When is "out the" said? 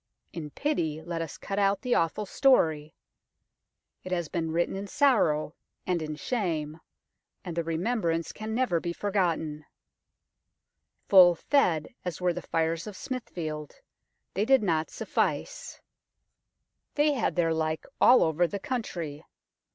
1.59-1.93